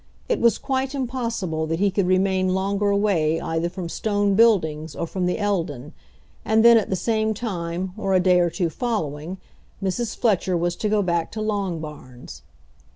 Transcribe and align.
It 0.27 0.39
was 0.41 0.57
quite 0.57 0.95
impossible 0.95 1.67
that 1.67 1.77
he 1.77 1.91
could 1.91 2.07
remain 2.07 2.55
longer 2.55 2.89
away 2.89 3.39
either 3.39 3.69
from 3.69 3.87
Stone 3.87 4.33
Buildings 4.33 4.95
or 4.95 5.05
from 5.05 5.27
the 5.27 5.37
Eldon, 5.37 5.93
and 6.43 6.65
then 6.65 6.75
at 6.79 6.89
the 6.89 6.95
same 6.95 7.35
time, 7.35 7.93
or 7.95 8.15
a 8.15 8.19
day 8.19 8.39
or 8.39 8.49
two 8.49 8.71
following, 8.71 9.37
Mrs. 9.79 10.17
Fletcher 10.17 10.57
was 10.57 10.75
to 10.77 10.89
go 10.89 11.03
back 11.03 11.29
to 11.33 11.39
Longbarns. 11.39 12.41